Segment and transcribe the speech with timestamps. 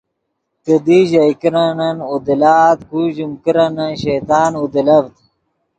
[0.63, 5.13] کیدی ژئے کرنن اودیلآت کو ژیم کرنن شیطان اودیلڤد